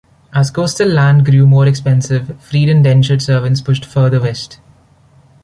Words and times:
As 0.33 0.49
coastal 0.49 0.87
land 0.87 1.25
grew 1.27 1.45
more 1.45 1.67
expensive 1.67 2.41
freed 2.41 2.69
indentured 2.69 3.21
servants 3.21 3.61
pushed 3.61 3.85
further 3.85 4.19
west. 4.19 4.59